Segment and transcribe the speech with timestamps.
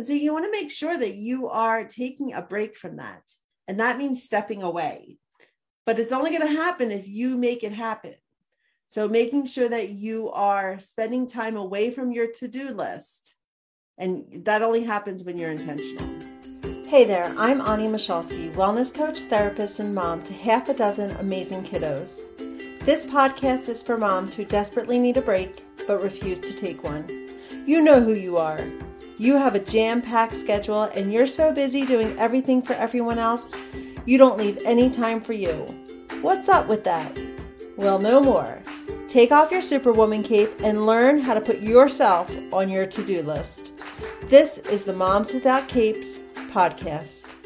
[0.00, 3.34] And so you want to make sure that you are taking a break from that.
[3.68, 5.18] And that means stepping away.
[5.84, 8.14] But it's only going to happen if you make it happen.
[8.88, 13.34] So making sure that you are spending time away from your to do list.
[13.98, 16.08] And that only happens when you're intentional.
[16.86, 21.62] Hey there, I'm Ani Michalski, wellness coach, therapist, and mom to half a dozen amazing
[21.64, 22.20] kiddos.
[22.86, 27.28] This podcast is for moms who desperately need a break but refuse to take one.
[27.66, 28.64] You know who you are.
[29.20, 33.54] You have a jam packed schedule and you're so busy doing everything for everyone else,
[34.06, 35.52] you don't leave any time for you.
[36.22, 37.18] What's up with that?
[37.76, 38.62] Well, no more.
[39.08, 43.20] Take off your Superwoman cape and learn how to put yourself on your to do
[43.20, 43.72] list.
[44.30, 47.39] This is the Moms Without Capes podcast.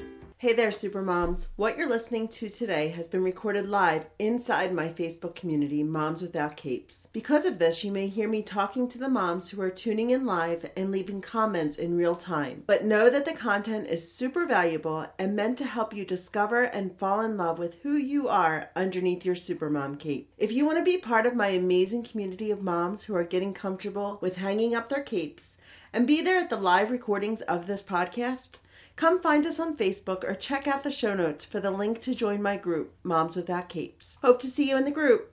[0.44, 1.46] Hey there, Supermoms.
[1.56, 6.58] What you're listening to today has been recorded live inside my Facebook community, Moms Without
[6.58, 7.08] Capes.
[7.14, 10.26] Because of this, you may hear me talking to the moms who are tuning in
[10.26, 12.62] live and leaving comments in real time.
[12.66, 16.98] But know that the content is super valuable and meant to help you discover and
[16.98, 20.30] fall in love with who you are underneath your Supermom cape.
[20.36, 23.54] If you want to be part of my amazing community of moms who are getting
[23.54, 25.56] comfortable with hanging up their capes
[25.90, 28.58] and be there at the live recordings of this podcast,
[28.96, 32.14] Come find us on Facebook or check out the show notes for the link to
[32.14, 34.18] join my group, Moms Without Capes.
[34.22, 35.32] Hope to see you in the group.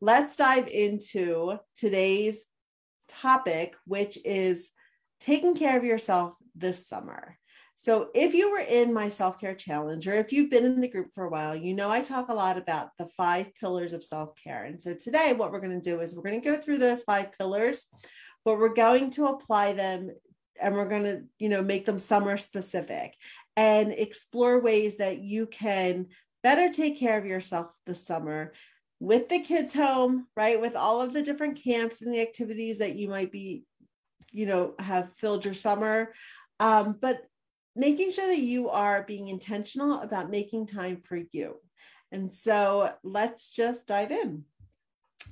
[0.00, 2.46] Let's dive into today's
[3.08, 4.70] topic, which is
[5.18, 7.36] taking care of yourself this summer.
[7.74, 10.88] So, if you were in my self care challenge, or if you've been in the
[10.88, 14.04] group for a while, you know I talk a lot about the five pillars of
[14.04, 14.64] self care.
[14.64, 17.02] And so, today, what we're going to do is we're going to go through those
[17.02, 17.88] five pillars,
[18.44, 20.10] but we're going to apply them
[20.60, 23.14] and we're going to you know make them summer specific
[23.56, 26.06] and explore ways that you can
[26.42, 28.52] better take care of yourself this summer
[29.00, 30.60] with the kids home right?
[30.60, 33.64] With all of the different camps and the activities that you might be
[34.32, 36.12] you know have filled your summer.
[36.60, 37.22] Um, but
[37.74, 41.56] making sure that you are being intentional about making time for you.
[42.12, 44.44] And so let's just dive in.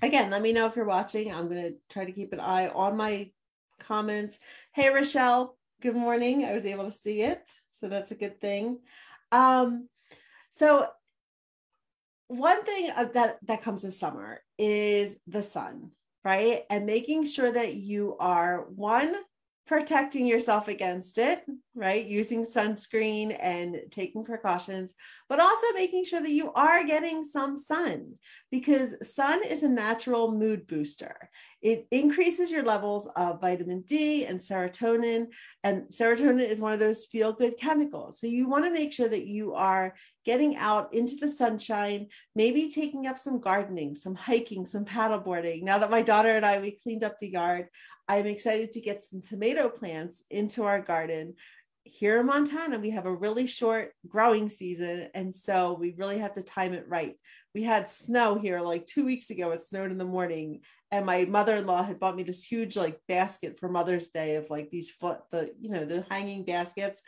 [0.01, 1.33] Again let me know if you're watching.
[1.33, 3.31] I'm going to try to keep an eye on my
[3.79, 4.41] comments.
[4.73, 6.45] Hey, Rochelle, good morning.
[6.45, 7.49] I was able to see it.
[7.71, 8.79] So that's a good thing.
[9.33, 9.89] Um,
[10.51, 10.89] so
[12.29, 15.93] one thing that that comes with summer is the sun,
[16.25, 16.65] right?
[16.71, 19.15] And making sure that you are one
[19.69, 22.07] protecting yourself against it, right?
[22.07, 24.95] Using sunscreen and taking precautions,
[25.29, 28.15] but also making sure that you are getting some sun
[28.51, 31.29] because sun is a natural mood booster.
[31.61, 35.27] It increases your levels of vitamin D and serotonin,
[35.63, 38.19] and serotonin is one of those feel good chemicals.
[38.19, 42.71] So you want to make sure that you are getting out into the sunshine, maybe
[42.71, 45.63] taking up some gardening, some hiking, some paddleboarding.
[45.63, 47.69] Now that my daughter and I we cleaned up the yard,
[48.09, 51.35] I'm excited to get some tomato plants into our garden.
[51.85, 55.09] Here in Montana, we have a really short growing season.
[55.15, 57.17] And so we really have to time it right.
[57.55, 59.51] We had snow here like two weeks ago.
[59.53, 60.61] It snowed in the morning.
[60.91, 64.37] And my mother in law had bought me this huge like basket for Mother's Day
[64.37, 67.03] of like these, the, you know, the hanging baskets.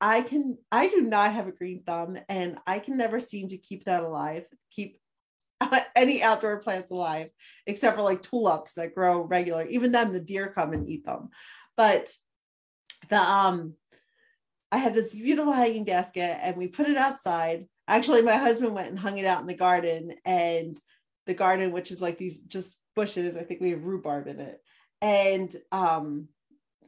[0.00, 3.58] I can, I do not have a green thumb and I can never seem to
[3.58, 4.98] keep that alive, keep
[5.96, 7.30] any outdoor plants alive,
[7.66, 9.66] except for like tulips that grow regular.
[9.66, 11.30] Even then, the deer come and eat them.
[11.76, 12.10] But
[13.08, 13.74] the um,
[14.70, 17.66] I had this beautiful hanging basket, and we put it outside.
[17.88, 20.78] Actually, my husband went and hung it out in the garden, and
[21.26, 23.36] the garden, which is like these just bushes.
[23.36, 24.60] I think we have rhubarb in it,
[25.00, 26.28] and um,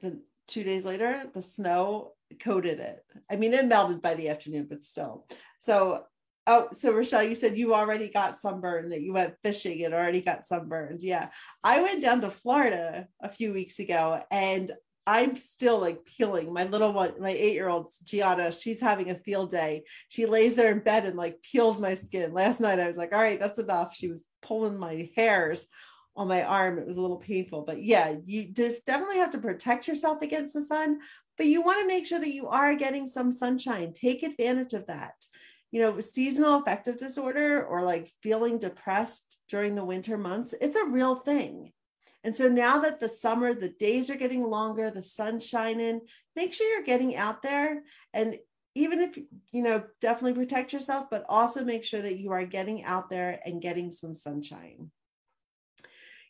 [0.01, 3.05] the two days later, the snow coated it.
[3.31, 5.27] I mean, it melted by the afternoon, but still.
[5.59, 6.05] So
[6.47, 10.21] Oh, so Rochelle, you said you already got sunburned, that you went fishing and already
[10.21, 11.03] got sunburned.
[11.03, 11.31] Yeah.
[11.63, 14.71] I went down to Florida a few weeks ago and
[15.07, 16.53] I'm still like peeling.
[16.53, 19.85] My little one, my eight year old Gianna, she's having a field day.
[20.09, 22.33] She lays there in bed and like peels my skin.
[22.33, 23.95] Last night I was like, all right, that's enough.
[23.95, 25.67] She was pulling my hairs
[26.17, 26.79] on my arm.
[26.79, 30.63] It was a little painful, but yeah, you definitely have to protect yourself against the
[30.63, 31.01] sun,
[31.37, 33.93] but you want to make sure that you are getting some sunshine.
[33.93, 35.15] Take advantage of that
[35.75, 40.85] you know, seasonal affective disorder or like feeling depressed during the winter months, it's a
[40.85, 41.73] real thing.
[42.23, 46.03] And so now that the summer, the days are getting longer, the sun's shining,
[46.37, 47.83] make sure you're getting out there.
[48.13, 48.37] And
[48.77, 49.19] even if,
[49.51, 53.41] you know, definitely protect yourself, but also make sure that you are getting out there
[53.45, 54.93] and getting some sunshine.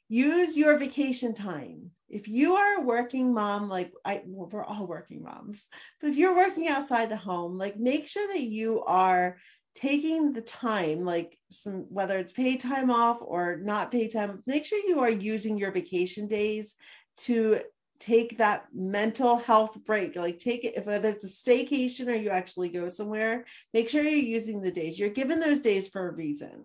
[0.09, 1.91] Use your vacation time.
[2.09, 5.69] If you are a working mom, like I, we're all working moms,
[6.01, 9.39] but if you're working outside the home, like make sure that you are
[9.75, 14.65] taking the time, like some, whether it's paid time off or not paid time, make
[14.65, 16.77] sure you are using your vacation days
[17.17, 17.61] to
[17.99, 20.15] take that mental health break.
[20.15, 24.03] Like take it if whether it's a staycation or you actually go somewhere make sure
[24.03, 24.99] you're using the days.
[24.99, 26.65] You're given those days for a reason.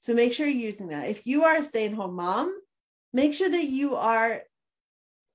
[0.00, 1.08] So make sure you're using that.
[1.08, 2.54] If you are a stay-at-home mom
[3.12, 4.42] make sure that you are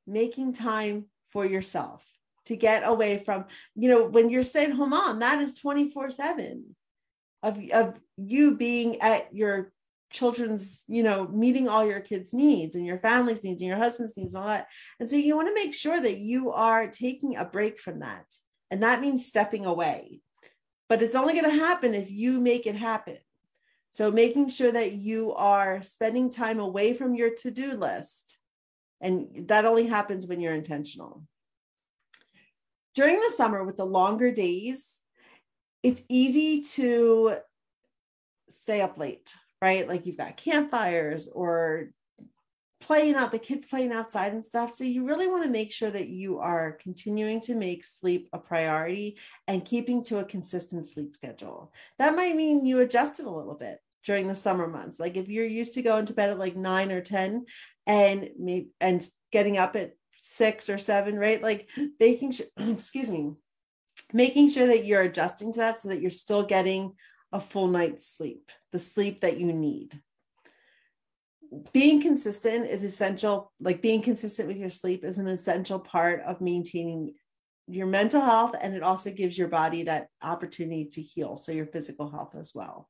[0.05, 2.05] making time for yourself
[2.45, 6.75] to get away from you know when you're stay-at-home mom that is 24 7
[7.41, 9.71] of, of you being at your
[10.13, 14.15] children's you know meeting all your kids needs and your family's needs and your husband's
[14.15, 14.67] needs and all that.
[14.99, 18.25] And so you want to make sure that you are taking a break from that.
[18.71, 20.21] And that means stepping away.
[20.87, 23.17] But it's only going to happen if you make it happen
[23.93, 28.37] so making sure that you are spending time away from your to-do list
[28.99, 31.23] and that only happens when you're intentional
[32.95, 35.01] during the summer with the longer days
[35.81, 37.35] it's easy to
[38.49, 39.87] stay up late right?
[39.87, 41.91] Like you've got campfires or
[42.81, 44.73] playing out the kids playing outside and stuff.
[44.73, 48.37] So you really want to make sure that you are continuing to make sleep a
[48.37, 49.17] priority
[49.47, 51.71] and keeping to a consistent sleep schedule.
[51.97, 54.99] That might mean you adjust it a little bit during the summer months.
[54.99, 57.45] Like if you're used to going to bed at like 9 or 10
[57.87, 61.41] and maybe and getting up at 6 or 7, right?
[61.41, 61.69] Like
[61.99, 63.33] making sure excuse me,
[64.11, 66.93] making sure that you're adjusting to that so that you're still getting
[67.31, 69.99] a full night's sleep, the sleep that you need.
[71.71, 76.41] Being consistent is essential, like being consistent with your sleep is an essential part of
[76.41, 77.13] maintaining
[77.67, 78.55] your mental health.
[78.59, 81.35] And it also gives your body that opportunity to heal.
[81.35, 82.89] So your physical health as well.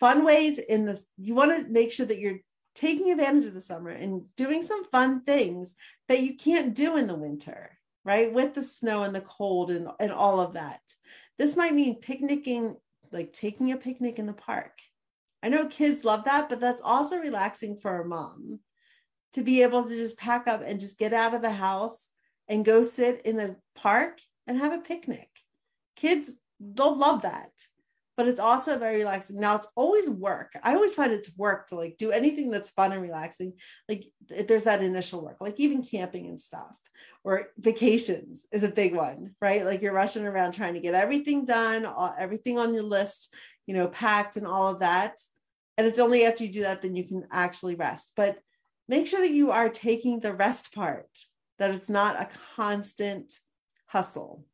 [0.00, 2.40] Fun ways in this, you want to make sure that you're
[2.74, 5.74] taking advantage of the summer and doing some fun things
[6.08, 8.32] that you can't do in the winter, right?
[8.32, 10.80] With the snow and the cold and, and all of that.
[11.38, 12.76] This might mean picnicking
[13.12, 14.78] like taking a picnic in the park.
[15.42, 18.60] I know kids love that, but that's also relaxing for a mom
[19.32, 22.10] to be able to just pack up and just get out of the house
[22.48, 25.28] and go sit in the park and have a picnic.
[25.96, 27.50] Kids, they'll love that
[28.20, 29.40] but it's also very relaxing.
[29.40, 30.52] Now it's always work.
[30.62, 33.54] I always find it's work to like do anything that's fun and relaxing.
[33.88, 34.12] Like
[34.46, 36.76] there's that initial work, like even camping and stuff,
[37.24, 39.64] or vacations is a big one, right?
[39.64, 43.34] Like you're rushing around trying to get everything done, everything on your list,
[43.66, 45.16] you know, packed and all of that.
[45.78, 48.12] And it's only after you do that then you can actually rest.
[48.16, 48.38] But
[48.86, 51.08] make sure that you are taking the rest part,
[51.58, 53.32] that it's not a constant
[53.86, 54.44] hustle.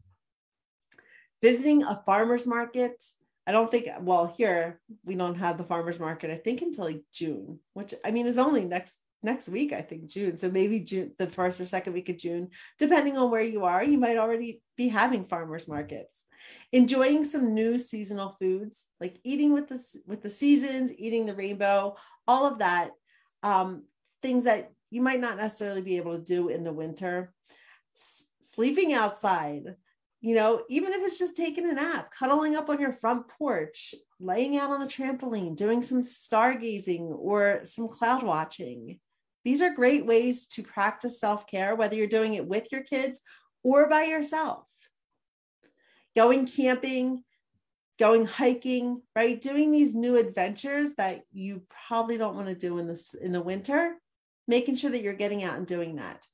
[1.42, 3.02] Visiting a farmer's market
[3.46, 7.02] I don't think, well, here we don't have the farmers market, I think until like
[7.12, 10.36] June, which I mean is only next next week, I think June.
[10.36, 12.48] So maybe June, the first or second week of June,
[12.78, 16.24] depending on where you are, you might already be having farmers markets.
[16.72, 21.96] Enjoying some new seasonal foods, like eating with the with the seasons, eating the rainbow,
[22.26, 22.90] all of that.
[23.42, 23.84] Um,
[24.22, 27.32] things that you might not necessarily be able to do in the winter.
[27.96, 29.76] S- sleeping outside
[30.20, 33.94] you know, even if it's just taking a nap, cuddling up on your front porch,
[34.18, 38.98] laying out on the trampoline, doing some stargazing or some cloud watching.
[39.44, 43.20] These are great ways to practice self care, whether you're doing it with your kids
[43.62, 44.66] or by yourself.
[46.16, 47.22] Going camping,
[47.98, 49.40] going hiking, right?
[49.40, 53.42] Doing these new adventures that you probably don't want to do in this in the
[53.42, 53.96] winter,
[54.48, 56.26] making sure that you're getting out and doing that.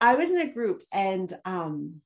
[0.00, 2.02] I was in a group and um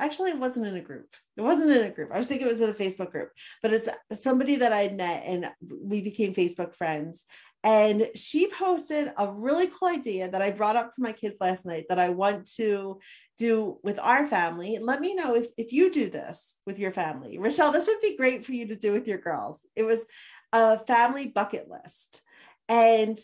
[0.00, 1.06] actually it wasn't in a group.
[1.36, 2.10] It wasn't in a group.
[2.12, 3.30] I was thinking it was in a facebook group
[3.62, 5.50] but it's somebody that i met and
[5.82, 7.24] we became facebook friends.
[7.62, 11.66] And she posted a really cool idea that i brought up to my kids last
[11.66, 12.98] night that i want to
[13.38, 14.78] do with our family.
[14.80, 17.38] Let me know if, if you do this with your family.
[17.38, 19.66] Rochelle this would be great for you to do with your girls.
[19.74, 20.04] It was
[20.52, 22.22] a family bucket list.
[22.68, 23.18] And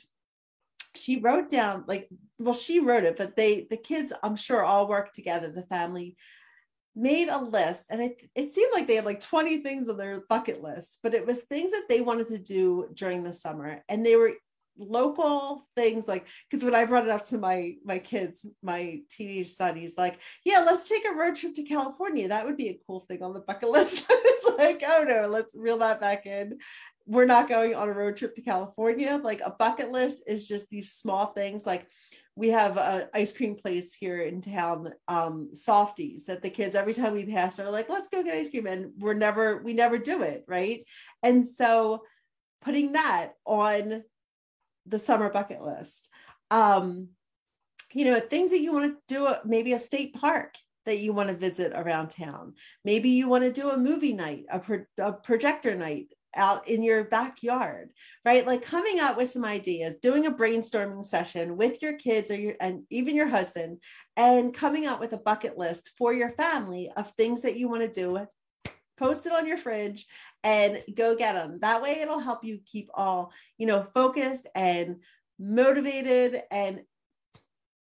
[0.97, 4.89] she wrote down like well she wrote it but they the kids i'm sure all
[4.89, 6.17] work together the family
[6.97, 10.23] made a list and it, it seemed like they had like 20 things on their
[10.29, 14.05] bucket list but it was things that they wanted to do during the summer and
[14.05, 14.33] they were
[14.79, 19.49] local things like because when i brought it up to my my kids my teenage
[19.49, 22.29] son he's like yeah let's take a road trip to california.
[22.29, 24.05] That would be a cool thing on the bucket list.
[24.09, 26.59] It's like oh no let's reel that back in.
[27.07, 29.21] We're not going on a road trip to california.
[29.23, 31.87] Like a bucket list is just these small things like
[32.37, 36.93] we have an ice cream place here in town, um, Softies, that the kids every
[36.93, 38.67] time we pass are like, let's go get ice cream.
[38.67, 40.45] And we're never, we never do it.
[40.47, 40.85] Right.
[41.23, 42.03] And so
[42.63, 44.05] putting that on
[44.85, 46.09] the summer bucket list.
[46.51, 47.09] Um,
[47.93, 51.31] you know, things that you want to do, maybe a state park that you want
[51.31, 52.55] to visit around town.
[52.85, 56.83] Maybe you want to do a movie night, a, pro- a projector night out in
[56.83, 57.91] your backyard,
[58.25, 58.47] right?
[58.47, 62.55] Like coming up with some ideas, doing a brainstorming session with your kids or your
[62.61, 63.79] and even your husband,
[64.17, 67.83] and coming up with a bucket list for your family of things that you want
[67.83, 68.27] to do.
[68.99, 70.07] Post it on your fridge
[70.43, 71.59] and go get them.
[71.61, 75.03] That way it'll help you keep all, you know, focused and
[75.39, 76.81] motivated and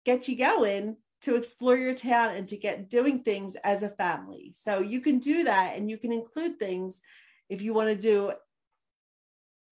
[0.05, 4.51] get you going to explore your town and to get doing things as a family.
[4.53, 7.01] So you can do that and you can include things
[7.49, 8.31] if you want to do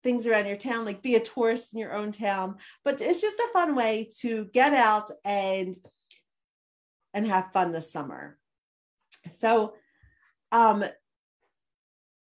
[0.02, 2.56] things around your town, like be a tourist in your own town.
[2.84, 5.74] But it's just a fun way to get out and
[7.12, 8.38] and have fun this summer.
[9.30, 9.74] So
[10.52, 10.84] um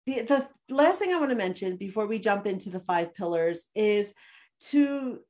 [0.06, 3.66] the, the last thing I want to mention before we jump into the five pillars
[3.74, 4.14] is
[4.70, 5.20] to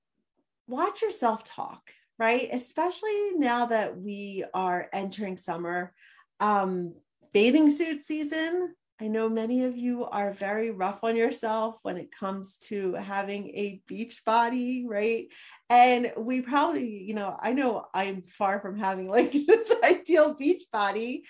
[0.69, 1.83] watch yourself talk
[2.21, 2.51] right?
[2.53, 5.93] Especially now that we are entering summer.
[6.39, 6.95] Um,
[7.33, 8.75] bathing suit season.
[9.01, 13.49] I know many of you are very rough on yourself when it comes to having
[13.49, 15.27] a beach body, right?
[15.71, 20.65] And we probably, you know, I know I'm far from having like this ideal beach
[20.73, 21.25] body,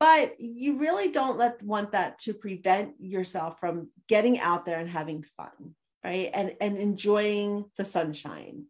[0.00, 4.88] but you really don't let want that to prevent yourself from getting out there and
[4.88, 6.30] having fun, right?
[6.34, 8.64] And and enjoying the sunshine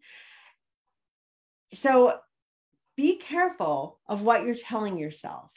[1.73, 2.19] so
[2.97, 5.51] be careful of what you're telling yourself.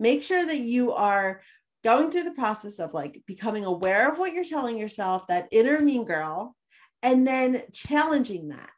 [0.00, 1.42] Make sure that you are
[1.86, 5.78] going through the process of like becoming aware of what you're telling yourself, that inner
[5.80, 6.56] mean girl,
[7.00, 8.70] and then challenging that.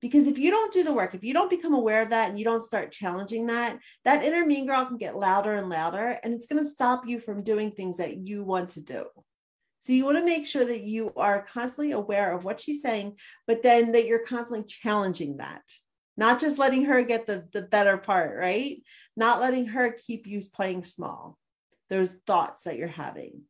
[0.00, 2.38] Because if you don't do the work, if you don't become aware of that and
[2.38, 6.32] you don't start challenging that, that inner mean girl can get louder and louder, and
[6.34, 9.04] it's going to stop you from doing things that you want to do.
[9.80, 13.16] So you want to make sure that you are constantly aware of what she's saying,
[13.48, 15.62] but then that you're constantly challenging that,
[16.16, 18.84] not just letting her get the, the better part, right?
[19.16, 21.36] Not letting her keep you playing small,
[21.90, 23.42] those thoughts that you're having,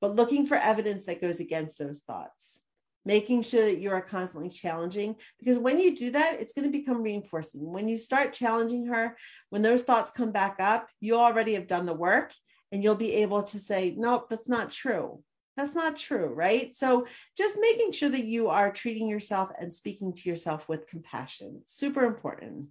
[0.00, 2.60] but looking for evidence that goes against those thoughts.
[3.06, 6.78] Making sure that you are constantly challenging because when you do that, it's going to
[6.78, 7.72] become reinforcing.
[7.72, 9.16] When you start challenging her,
[9.48, 12.34] when those thoughts come back up, you already have done the work
[12.70, 15.22] and you'll be able to say, Nope, that's not true
[15.60, 16.74] that's not true, right?
[16.74, 17.06] So
[17.36, 22.04] just making sure that you are treating yourself and speaking to yourself with compassion, super
[22.04, 22.68] important.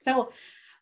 [0.00, 0.30] So,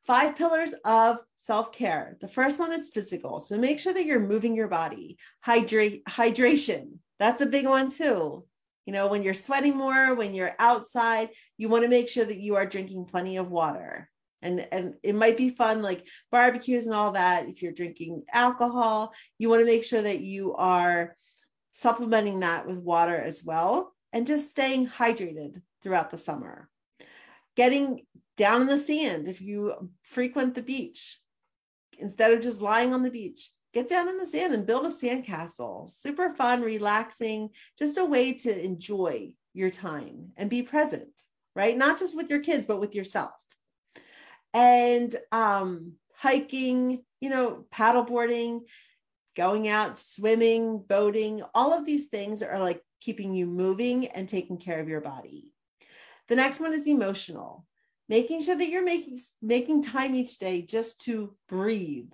[0.09, 2.17] five pillars of self care.
[2.23, 3.38] The first one is physical.
[3.41, 5.19] So make sure that you're moving your body.
[5.43, 6.95] Hydrate, hydration.
[7.19, 8.45] That's a big one too.
[8.87, 12.38] You know, when you're sweating more, when you're outside, you want to make sure that
[12.38, 14.09] you are drinking plenty of water
[14.41, 19.12] and and it might be fun like barbecues and all that if you're drinking alcohol
[19.37, 21.17] you want to make sure that you are
[21.73, 26.69] supplementing that with water as well and just staying hydrated throughout the summer
[27.57, 28.00] getting
[28.38, 31.18] down in the sand if you frequent the beach
[31.99, 34.88] instead of just lying on the beach get down in the sand and build a
[34.88, 35.90] sandcastle.
[35.90, 41.11] Super fun relaxing just a way to enjoy your time and be present
[41.59, 41.76] right?
[41.76, 43.33] Not just with your kids but with yourself.
[44.54, 48.61] And um, hiking, you know, paddleboarding,
[49.37, 54.59] going out swimming, boating, all of these things are like keeping you moving and taking
[54.59, 55.52] care of your body.
[56.28, 57.66] The next one is emotional,
[58.09, 62.12] making sure that you're making making time each day just to breathe.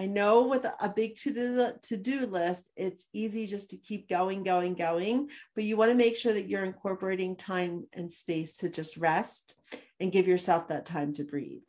[0.00, 4.76] I know with a big to-do, to-do list, it's easy just to keep going, going,
[4.76, 8.96] going, but you want to make sure that you're incorporating time and space to just
[8.96, 9.58] rest
[9.98, 11.62] and give yourself that time to breathe.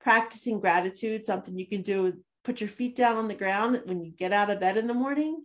[0.00, 4.02] Practicing gratitude, something you can do, is put your feet down on the ground when
[4.02, 5.44] you get out of bed in the morning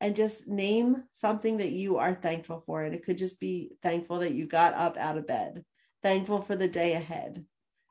[0.00, 2.82] and just name something that you are thankful for.
[2.82, 5.62] And it could just be thankful that you got up out of bed,
[6.04, 7.44] thankful for the day ahead,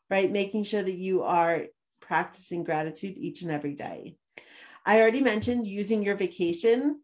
[0.10, 0.32] right?
[0.32, 1.66] Making sure that you are
[2.00, 4.16] practicing gratitude each and every day.
[4.86, 7.02] I already mentioned using your vacation.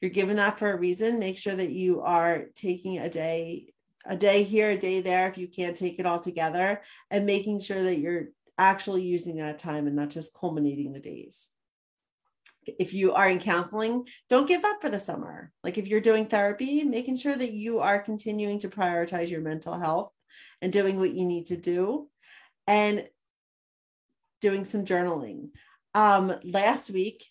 [0.00, 1.18] You're given that for a reason.
[1.18, 3.74] Make sure that you are taking a day
[4.06, 6.80] a day here, a day there, if you can't take it all together,
[7.10, 11.50] and making sure that you're actually using that time and not just culminating the days.
[12.64, 15.52] If you are in counseling, don't give up for the summer.
[15.62, 19.78] Like if you're doing therapy, making sure that you are continuing to prioritize your mental
[19.78, 20.12] health
[20.62, 22.08] and doing what you need to do
[22.66, 23.06] and
[24.40, 25.50] doing some journaling.
[25.94, 27.26] Um, last week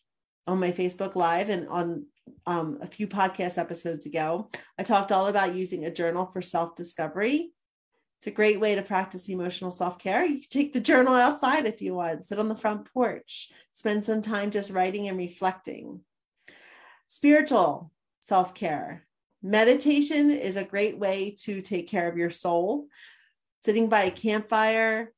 [0.47, 2.05] on my Facebook Live and on
[2.45, 6.75] um, a few podcast episodes ago, I talked all about using a journal for self
[6.75, 7.53] discovery.
[8.17, 10.25] It's a great way to practice emotional self care.
[10.25, 14.21] You take the journal outside if you want, sit on the front porch, spend some
[14.21, 16.01] time just writing and reflecting.
[17.07, 19.07] Spiritual self care.
[19.41, 22.87] Meditation is a great way to take care of your soul.
[23.61, 25.13] Sitting by a campfire,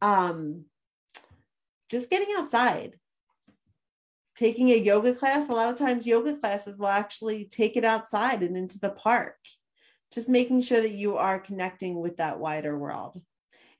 [0.00, 0.64] um,
[1.90, 2.94] just getting outside,
[4.36, 8.42] taking a yoga class, a lot of times yoga classes will actually take it outside
[8.42, 9.36] and into the park.
[10.12, 13.20] Just making sure that you are connecting with that wider world.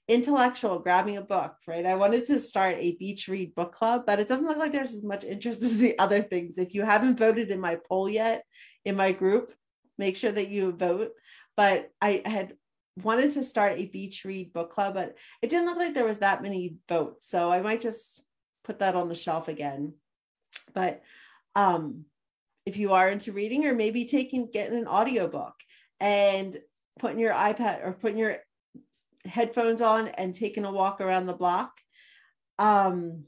[0.09, 1.85] Intellectual, grabbing a book, right?
[1.85, 4.95] I wanted to start a beach read book club, but it doesn't look like there's
[4.95, 6.59] as much interest as the other things.
[6.59, 8.45] If you haven't voted in my poll yet
[8.85, 9.51] in my group,
[9.99, 11.13] make sure that you vote.
[11.57, 12.55] But I had
[13.03, 16.19] wanted to start a beach read book club, but it didn't look like there was
[16.19, 17.29] that many votes.
[17.29, 18.23] So I might just
[18.65, 19.95] put that on the shelf again.
[20.75, 21.03] But
[21.55, 22.05] um,
[22.65, 25.55] if you are into reading or maybe taking getting an audiobook
[26.01, 26.57] and
[26.99, 28.39] putting your iPad or putting your
[29.27, 31.73] headphones on and taking a walk around the block.
[32.59, 33.25] Um,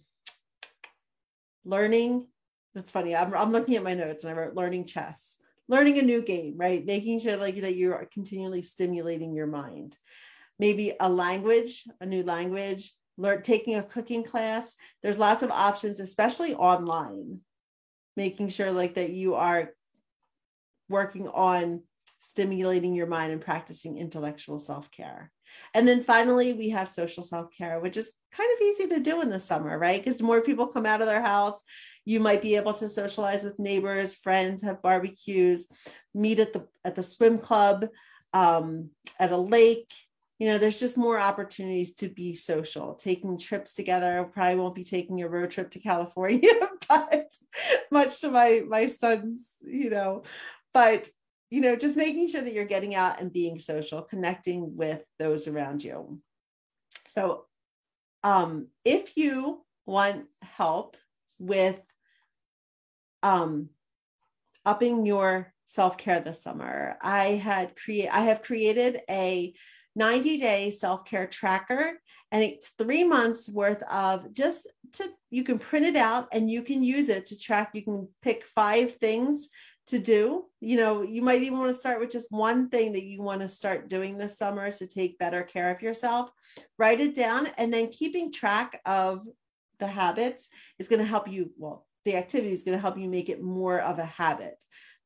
[1.64, 2.26] learning,
[2.74, 3.14] that's funny.
[3.14, 6.54] I'm, I'm looking at my notes and I wrote learning chess, learning a new game,
[6.56, 6.84] right?
[6.84, 9.96] Making sure like that you're continually stimulating your mind.
[10.58, 14.76] Maybe a language, a new language, learn taking a cooking class.
[15.02, 17.40] There's lots of options, especially online,
[18.16, 19.70] making sure like that you are
[20.88, 21.82] working on
[22.20, 25.30] stimulating your mind and practicing intellectual self-care.
[25.74, 29.30] And then finally, we have social self-care, which is kind of easy to do in
[29.30, 30.02] the summer, right?
[30.02, 31.62] Because more people come out of their house,
[32.04, 35.68] you might be able to socialize with neighbors, friends, have barbecues,
[36.14, 37.86] meet at the at the swim club,
[38.32, 39.90] um, at a lake,
[40.38, 44.84] you know there's just more opportunities to be social taking trips together probably won't be
[44.84, 46.52] taking a road trip to california
[46.88, 47.32] but
[47.90, 50.22] much to my my son's you know
[50.72, 51.08] but
[51.50, 55.48] you know just making sure that you're getting out and being social connecting with those
[55.48, 56.20] around you
[57.06, 57.44] so
[58.24, 60.96] um if you want help
[61.38, 61.80] with
[63.22, 63.68] um
[64.64, 69.54] upping your self-care this summer i had create i have created a
[69.98, 72.00] 90 day self care tracker.
[72.30, 76.62] And it's three months worth of just to, you can print it out and you
[76.62, 77.70] can use it to track.
[77.74, 79.48] You can pick five things
[79.88, 80.44] to do.
[80.60, 83.42] You know, you might even want to start with just one thing that you want
[83.42, 86.30] to start doing this summer to take better care of yourself.
[86.78, 89.26] Write it down and then keeping track of
[89.78, 91.52] the habits is going to help you.
[91.56, 94.56] Well, the activity is going to help you make it more of a habit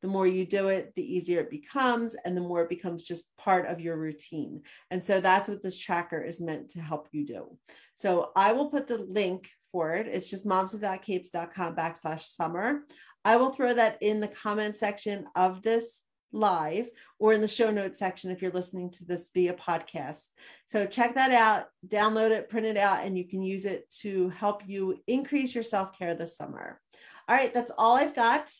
[0.02, 3.34] the more you do it, the easier it becomes, and the more it becomes just
[3.36, 4.62] part of your routine.
[4.90, 7.56] And so that's what this tracker is meant to help you do.
[7.94, 10.08] So I will put the link for it.
[10.08, 12.80] It's just momswithoutcapes.com backslash summer.
[13.24, 17.70] I will throw that in the comment section of this live or in the show
[17.70, 20.28] notes section if you're listening to this via podcast.
[20.66, 24.30] So check that out, download it, print it out, and you can use it to
[24.30, 26.80] help you increase your self care this summer.
[27.28, 28.50] All right, that's all I've got.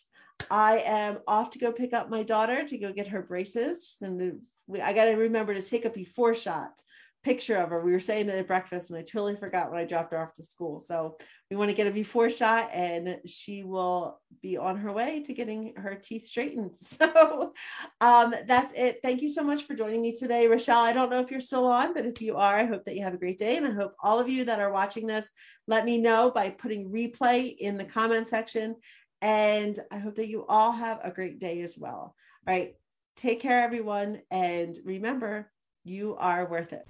[0.51, 3.97] I am off to go pick up my daughter to go get her braces.
[4.01, 4.41] And
[4.83, 6.73] I got to remember to take a before shot
[7.25, 7.85] picture of her.
[7.85, 10.33] We were saying it at breakfast and I totally forgot when I dropped her off
[10.35, 10.81] to school.
[10.81, 11.17] So
[11.51, 15.33] we want to get a before shot and she will be on her way to
[15.33, 16.77] getting her teeth straightened.
[17.03, 17.53] So
[18.01, 18.99] um, that's it.
[19.03, 20.83] Thank you so much for joining me today, Rochelle.
[20.83, 23.03] I don't know if you're still on, but if you are, I hope that you
[23.03, 23.57] have a great day.
[23.57, 25.31] And I hope all of you that are watching this,
[25.67, 28.77] let me know by putting replay in the comment section.
[29.21, 32.15] And I hope that you all have a great day as well.
[32.47, 32.75] All right.
[33.17, 34.21] Take care, everyone.
[34.31, 35.51] And remember,
[35.85, 36.87] you are worth it.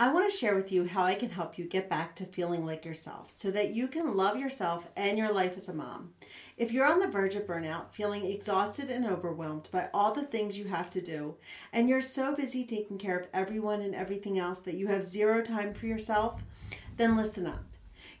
[0.00, 2.64] I want to share with you how I can help you get back to feeling
[2.64, 6.12] like yourself so that you can love yourself and your life as a mom.
[6.56, 10.56] If you're on the verge of burnout, feeling exhausted and overwhelmed by all the things
[10.56, 11.34] you have to do,
[11.72, 15.42] and you're so busy taking care of everyone and everything else that you have zero
[15.42, 16.44] time for yourself,
[16.96, 17.64] then listen up.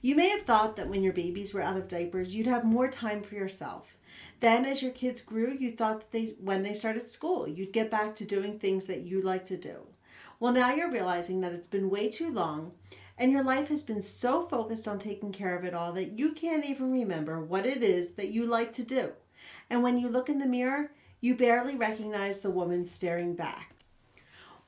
[0.02, 2.90] You may have thought that when your babies were out of diapers, you'd have more
[2.90, 3.96] time for yourself.
[4.40, 7.88] Then, as your kids grew, you thought that they, when they started school, you'd get
[7.88, 9.86] back to doing things that you like to do.
[10.40, 12.72] Well, now you're realizing that it's been way too long,
[13.18, 16.32] and your life has been so focused on taking care of it all that you
[16.32, 19.12] can't even remember what it is that you like to do.
[19.68, 23.74] And when you look in the mirror, you barely recognize the woman staring back.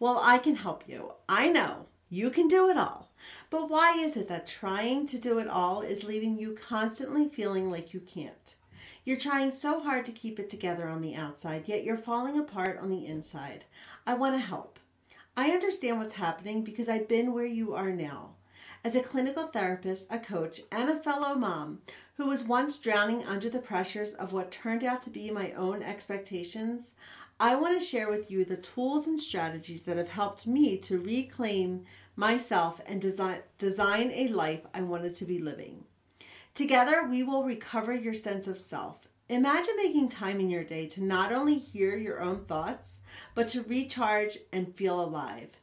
[0.00, 1.12] Well, I can help you.
[1.28, 3.12] I know you can do it all.
[3.48, 7.70] But why is it that trying to do it all is leaving you constantly feeling
[7.70, 8.56] like you can't?
[9.04, 12.80] You're trying so hard to keep it together on the outside, yet you're falling apart
[12.80, 13.66] on the inside.
[14.04, 14.79] I want to help.
[15.40, 18.32] I understand what's happening because I've been where you are now.
[18.84, 21.78] As a clinical therapist, a coach, and a fellow mom
[22.18, 25.82] who was once drowning under the pressures of what turned out to be my own
[25.82, 26.94] expectations,
[27.40, 30.98] I want to share with you the tools and strategies that have helped me to
[30.98, 35.84] reclaim myself, and design, design a life I wanted to be living.
[36.52, 39.08] Together, we will recover your sense of self.
[39.30, 42.98] Imagine making time in your day to not only hear your own thoughts,
[43.36, 45.56] but to recharge and feel alive.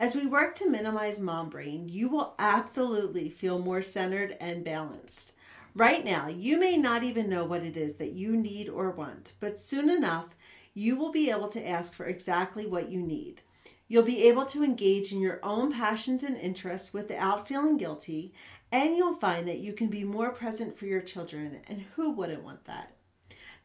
[0.00, 5.32] As we work to minimize mom brain, you will absolutely feel more centered and balanced.
[5.76, 9.34] Right now, you may not even know what it is that you need or want,
[9.38, 10.34] but soon enough,
[10.74, 13.42] you will be able to ask for exactly what you need.
[13.86, 18.34] You'll be able to engage in your own passions and interests without feeling guilty,
[18.72, 22.42] and you'll find that you can be more present for your children, and who wouldn't
[22.42, 22.90] want that?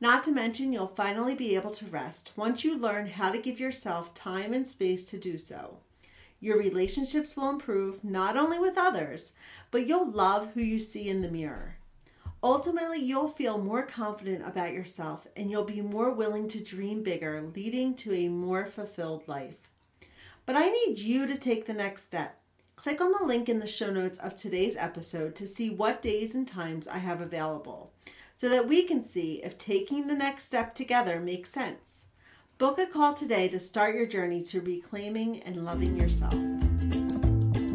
[0.02, 3.60] Not to mention, you'll finally be able to rest once you learn how to give
[3.60, 5.80] yourself time and space to do so.
[6.40, 9.34] Your relationships will improve not only with others,
[9.72, 11.76] but you'll love who you see in the mirror.
[12.42, 17.42] Ultimately, you'll feel more confident about yourself and you'll be more willing to dream bigger,
[17.54, 19.70] leading to a more fulfilled life.
[20.46, 22.40] But I need you to take the next step.
[22.78, 26.34] Click on the link in the show notes of today's episode to see what days
[26.34, 27.92] and times I have available
[28.39, 32.06] so that we can see if taking the next step together makes sense.
[32.58, 36.32] Book a call today to start your journey to reclaiming and loving yourself.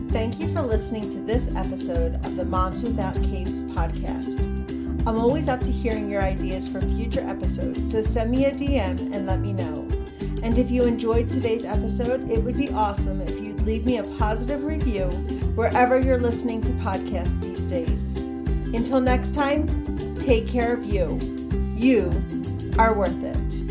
[0.08, 4.40] Thank you for listening to this episode of the Moms Without Capes podcast.
[5.06, 9.14] I'm always up to hearing your ideas for future episodes, so send me a DM
[9.14, 9.86] and let me know.
[10.42, 14.16] And if you enjoyed today's episode, it would be awesome if you'd leave me a
[14.16, 15.08] positive review
[15.56, 18.16] wherever you're listening to podcasts these days.
[18.74, 19.83] Until next time,
[20.24, 21.18] take care of you.
[21.76, 22.10] You
[22.78, 23.63] are worth it.